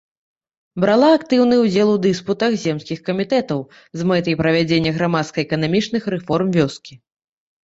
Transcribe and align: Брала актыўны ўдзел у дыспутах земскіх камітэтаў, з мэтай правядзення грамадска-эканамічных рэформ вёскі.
Брала 0.83 1.09
актыўны 1.17 1.55
ўдзел 1.59 1.91
у 1.95 1.99
дыспутах 2.05 2.55
земскіх 2.63 3.03
камітэтаў, 3.09 3.59
з 4.01 4.09
мэтай 4.13 4.39
правядзення 4.41 4.91
грамадска-эканамічных 4.97 6.03
рэформ 6.17 6.47
вёскі. 6.59 6.93